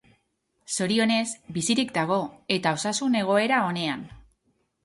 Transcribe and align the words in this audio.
Zorionez, 0.77 1.27
bizirik 1.59 1.93
dago, 1.97 2.19
eta 2.57 2.75
osasun 2.81 3.21
egoera 3.23 3.61
onean. 3.71 4.07